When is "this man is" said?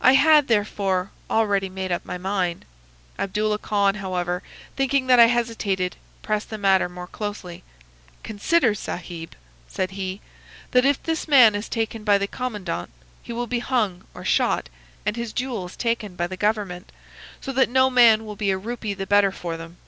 11.02-11.68